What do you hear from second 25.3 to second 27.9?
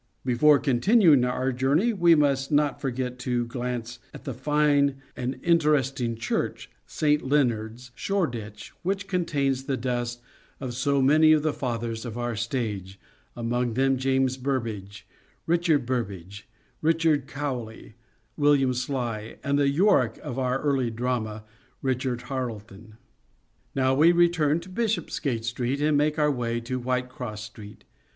Street and make our way to Whitecross Street.